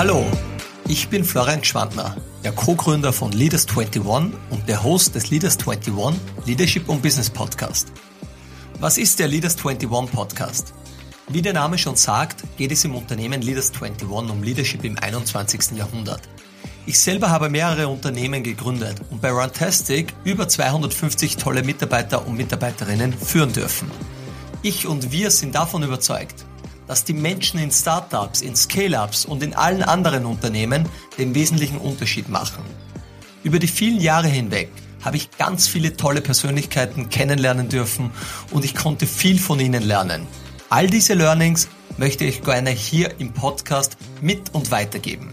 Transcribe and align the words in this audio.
Hallo, 0.00 0.24
ich 0.88 1.10
bin 1.10 1.26
Florian 1.26 1.62
Schwandner, 1.62 2.16
der 2.42 2.52
Co-Gründer 2.52 3.12
von 3.12 3.34
Leaders21 3.34 4.32
und 4.48 4.66
der 4.66 4.82
Host 4.82 5.14
des 5.14 5.26
Leaders21 5.26 6.14
Leadership 6.46 6.88
und 6.88 7.02
Business 7.02 7.28
Podcast. 7.28 7.92
Was 8.78 8.96
ist 8.96 9.18
der 9.18 9.28
Leaders21 9.28 10.06
Podcast? 10.06 10.72
Wie 11.28 11.42
der 11.42 11.52
Name 11.52 11.76
schon 11.76 11.96
sagt, 11.96 12.44
geht 12.56 12.72
es 12.72 12.82
im 12.86 12.94
Unternehmen 12.94 13.42
Leaders21 13.42 14.30
um 14.30 14.42
Leadership 14.42 14.84
im 14.84 14.98
21. 14.98 15.76
Jahrhundert. 15.76 16.22
Ich 16.86 16.98
selber 16.98 17.28
habe 17.28 17.50
mehrere 17.50 17.86
Unternehmen 17.88 18.42
gegründet 18.42 19.02
und 19.10 19.20
bei 19.20 19.30
Runtastic 19.30 20.14
über 20.24 20.48
250 20.48 21.36
tolle 21.36 21.62
Mitarbeiter 21.62 22.26
und 22.26 22.38
Mitarbeiterinnen 22.38 23.12
führen 23.12 23.52
dürfen. 23.52 23.90
Ich 24.62 24.86
und 24.86 25.12
wir 25.12 25.30
sind 25.30 25.54
davon 25.54 25.82
überzeugt, 25.82 26.46
dass 26.90 27.04
die 27.04 27.12
Menschen 27.12 27.60
in 27.60 27.70
Startups, 27.70 28.42
in 28.42 28.56
Scale-ups 28.56 29.24
und 29.24 29.44
in 29.44 29.54
allen 29.54 29.84
anderen 29.84 30.26
Unternehmen 30.26 30.88
den 31.18 31.36
wesentlichen 31.36 31.78
Unterschied 31.78 32.28
machen. 32.28 32.64
Über 33.44 33.60
die 33.60 33.68
vielen 33.68 34.00
Jahre 34.00 34.26
hinweg 34.26 34.72
habe 35.00 35.16
ich 35.16 35.30
ganz 35.38 35.68
viele 35.68 35.96
tolle 35.96 36.20
Persönlichkeiten 36.20 37.08
kennenlernen 37.08 37.68
dürfen 37.68 38.10
und 38.50 38.64
ich 38.64 38.74
konnte 38.74 39.06
viel 39.06 39.38
von 39.38 39.60
ihnen 39.60 39.84
lernen. 39.84 40.26
All 40.68 40.88
diese 40.88 41.14
Learnings 41.14 41.68
möchte 41.96 42.24
ich 42.24 42.42
gerne 42.42 42.70
hier 42.70 43.20
im 43.20 43.34
Podcast 43.34 43.96
mit 44.20 44.52
und 44.52 44.72
weitergeben. 44.72 45.32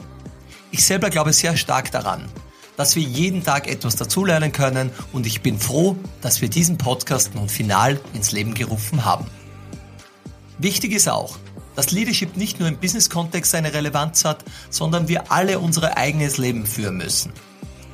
Ich 0.69 0.85
selber 0.85 1.09
glaube 1.09 1.33
sehr 1.33 1.57
stark 1.57 1.91
daran, 1.91 2.29
dass 2.75 2.95
wir 2.95 3.01
jeden 3.01 3.43
Tag 3.43 3.67
etwas 3.67 3.95
dazulernen 3.95 4.51
können 4.51 4.91
und 5.11 5.25
ich 5.25 5.41
bin 5.41 5.57
froh, 5.57 5.95
dass 6.21 6.39
wir 6.39 6.51
diesen 6.51 6.77
Podcast 6.77 7.33
nun 7.33 7.49
final 7.49 7.99
ins 8.13 8.31
Leben 8.31 8.53
gerufen 8.53 9.05
haben. 9.05 9.25
Wichtig 10.59 10.91
ist 10.91 11.09
auch, 11.09 11.37
dass 11.77 11.91
Leadership 11.91 12.35
nicht 12.35 12.59
nur 12.59 12.67
im 12.67 12.77
Business-Kontext 12.77 13.51
seine 13.51 13.71
Relevanz 13.71 14.25
hat, 14.25 14.43
sondern 14.71 15.07
wir 15.07 15.31
alle 15.31 15.59
unser 15.59 15.95
eigenes 15.95 16.39
Leben 16.39 16.65
führen 16.65 16.97
müssen. 16.97 17.31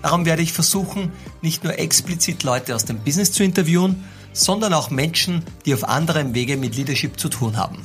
Darum 0.02 0.26
werde 0.26 0.42
ich 0.42 0.54
versuchen, 0.54 1.12
nicht 1.42 1.66
nur 1.66 1.78
explizit 1.78 2.44
Leute 2.44 2.76
aus 2.76 2.86
dem 2.86 3.00
Business 3.00 3.34
zu 3.34 3.44
interviewen, 3.44 4.06
sondern 4.32 4.74
auch 4.74 4.90
Menschen, 4.90 5.44
die 5.66 5.74
auf 5.74 5.84
anderem 5.84 6.34
Wege 6.34 6.56
mit 6.56 6.78
Leadership 6.78 7.20
zu 7.20 7.28
tun 7.28 7.58
haben. 7.58 7.80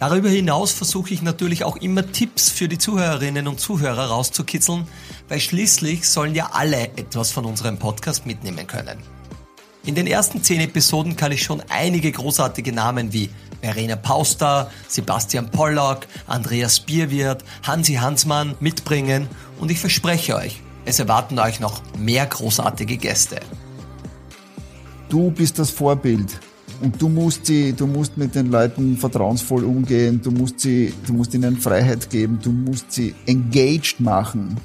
Darüber 0.00 0.30
hinaus 0.30 0.72
versuche 0.72 1.12
ich 1.12 1.20
natürlich 1.20 1.64
auch 1.64 1.76
immer 1.76 2.10
Tipps 2.10 2.48
für 2.48 2.66
die 2.66 2.78
Zuhörerinnen 2.78 3.46
und 3.46 3.60
Zuhörer 3.60 4.06
rauszukitzeln, 4.06 4.88
weil 5.28 5.38
schließlich 5.38 6.08
sollen 6.08 6.34
ja 6.34 6.50
alle 6.52 6.80
etwas 6.96 7.30
von 7.30 7.44
unserem 7.44 7.78
Podcast 7.78 8.24
mitnehmen 8.24 8.66
können. 8.66 8.98
In 9.86 9.94
den 9.94 10.06
ersten 10.06 10.42
zehn 10.42 10.62
Episoden 10.62 11.14
kann 11.14 11.30
ich 11.30 11.42
schon 11.42 11.62
einige 11.68 12.10
großartige 12.10 12.72
Namen 12.72 13.12
wie 13.12 13.28
Verena 13.64 13.96
Pauster, 13.96 14.70
Sebastian 14.88 15.50
Pollack, 15.50 16.06
Andreas 16.26 16.80
Bierwirt, 16.80 17.42
Hansi 17.62 17.94
Hansmann 17.94 18.54
mitbringen. 18.60 19.26
Und 19.58 19.70
ich 19.70 19.80
verspreche 19.80 20.36
euch, 20.36 20.60
es 20.84 20.98
erwarten 20.98 21.38
euch 21.38 21.60
noch 21.60 21.80
mehr 21.98 22.26
großartige 22.26 22.98
Gäste. 22.98 23.40
Du 25.08 25.30
bist 25.30 25.58
das 25.58 25.70
Vorbild. 25.70 26.38
Und 26.82 27.00
du 27.00 27.08
musst 27.08 27.46
sie, 27.46 27.72
du 27.72 27.86
musst 27.86 28.18
mit 28.18 28.34
den 28.34 28.50
Leuten 28.50 28.98
vertrauensvoll 28.98 29.64
umgehen, 29.64 30.20
du 30.22 30.30
musst 30.30 30.60
sie, 30.60 30.92
du 31.06 31.14
musst 31.14 31.32
ihnen 31.32 31.56
Freiheit 31.56 32.10
geben, 32.10 32.40
du 32.42 32.52
musst 32.52 32.92
sie 32.92 33.14
engaged 33.24 33.98
machen 33.98 34.60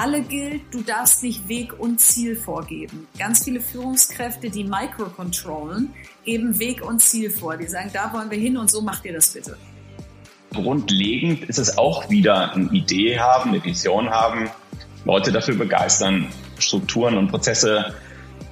alle 0.00 0.22
gilt, 0.22 0.62
du 0.70 0.82
darfst 0.82 1.24
nicht 1.24 1.48
Weg 1.48 1.78
und 1.78 2.00
Ziel 2.00 2.36
vorgeben. 2.36 3.08
Ganz 3.18 3.44
viele 3.44 3.60
Führungskräfte, 3.60 4.48
die 4.48 4.62
microcontrollen, 4.62 5.92
geben 6.24 6.58
Weg 6.60 6.82
und 6.82 7.00
Ziel 7.00 7.30
vor. 7.30 7.56
Die 7.56 7.66
sagen, 7.66 7.90
da 7.92 8.12
wollen 8.12 8.30
wir 8.30 8.38
hin 8.38 8.56
und 8.56 8.70
so 8.70 8.80
macht 8.80 9.04
ihr 9.04 9.12
das 9.12 9.30
bitte. 9.30 9.56
Grundlegend 10.52 11.44
ist 11.44 11.58
es 11.58 11.76
auch 11.76 12.08
wieder 12.10 12.52
eine 12.52 12.70
Idee 12.70 13.18
haben, 13.18 13.50
eine 13.50 13.64
Vision 13.64 14.10
haben, 14.10 14.48
Leute 15.04 15.32
dafür 15.32 15.56
begeistern, 15.56 16.28
Strukturen 16.58 17.18
und 17.18 17.28
Prozesse 17.28 17.94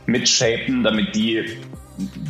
mitshapen, 0.06 0.82
damit 0.82 1.14
die 1.14 1.58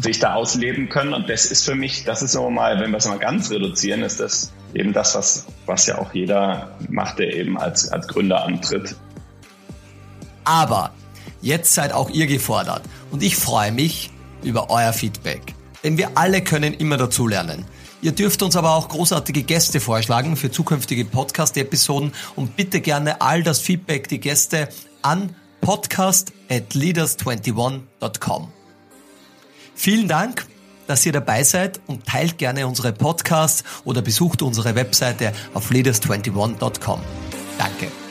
sich 0.00 0.18
da 0.18 0.34
ausleben 0.34 0.88
können. 0.90 1.14
Und 1.14 1.28
das 1.28 1.46
ist 1.46 1.64
für 1.64 1.74
mich, 1.74 2.04
das 2.04 2.22
ist 2.22 2.32
so 2.32 2.50
mal, 2.50 2.80
wenn 2.80 2.90
wir 2.90 2.98
es 2.98 3.08
mal 3.08 3.18
ganz 3.18 3.50
reduzieren, 3.50 4.02
ist 4.02 4.20
das 4.20 4.52
eben 4.74 4.92
das, 4.92 5.14
was, 5.14 5.46
was 5.64 5.86
ja 5.86 5.98
auch 5.98 6.12
jeder 6.12 6.76
macht, 6.88 7.18
der 7.18 7.34
eben 7.34 7.58
als, 7.58 7.88
als 7.88 8.06
Gründer 8.08 8.44
antritt. 8.44 8.94
Aber 10.46 10.92
jetzt 11.42 11.74
seid 11.74 11.92
auch 11.92 12.08
ihr 12.08 12.26
gefordert 12.26 12.82
und 13.10 13.22
ich 13.22 13.36
freue 13.36 13.72
mich 13.72 14.10
über 14.42 14.70
euer 14.70 14.92
Feedback. 14.92 15.54
Denn 15.84 15.98
wir 15.98 16.16
alle 16.16 16.40
können 16.40 16.72
immer 16.72 16.96
dazulernen. 16.96 17.66
Ihr 18.00 18.12
dürft 18.12 18.42
uns 18.42 18.56
aber 18.56 18.74
auch 18.74 18.88
großartige 18.88 19.42
Gäste 19.42 19.80
vorschlagen 19.80 20.36
für 20.36 20.50
zukünftige 20.50 21.04
Podcast-Episoden 21.04 22.12
und 22.36 22.56
bitte 22.56 22.80
gerne 22.80 23.20
all 23.20 23.42
das 23.42 23.58
Feedback, 23.58 24.08
die 24.08 24.20
Gäste 24.20 24.68
an 25.02 25.34
podcast 25.60 26.32
at 26.48 26.74
leaders21.com. 26.74 28.52
Vielen 29.74 30.08
Dank, 30.08 30.46
dass 30.86 31.04
ihr 31.04 31.12
dabei 31.12 31.42
seid 31.42 31.80
und 31.86 32.06
teilt 32.06 32.38
gerne 32.38 32.66
unsere 32.66 32.92
Podcasts 32.92 33.64
oder 33.84 34.02
besucht 34.02 34.42
unsere 34.42 34.76
Webseite 34.76 35.32
auf 35.54 35.70
leaders21.com. 35.70 37.00
Danke. 37.58 38.05